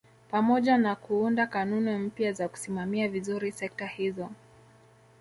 [0.31, 4.29] Pamoja na kuunda kanuni mpya za kusimamia vizuri sekta hizo